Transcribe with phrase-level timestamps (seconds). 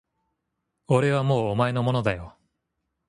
[0.87, 2.35] 俺はもうお前のものだよ